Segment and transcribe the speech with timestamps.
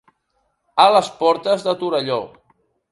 [0.85, 2.21] A les portes de Torelló.